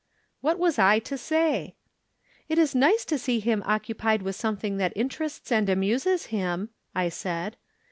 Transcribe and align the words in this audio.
"What 0.41 0.57
was 0.57 0.79
I 0.79 0.97
to 0.97 1.15
say?" 1.15 1.75
It 2.49 2.57
is 2.57 2.73
nice 2.73 3.05
to 3.05 3.19
see 3.19 3.39
him 3.39 3.61
occupied 3.67 4.23
with 4.23 4.35
something 4.35 4.77
that 4.77 4.93
interests 4.95 5.51
and 5.51 5.69
amuses 5.69 6.25
him," 6.33 6.69
I 6.95 7.07
said. 7.09 7.55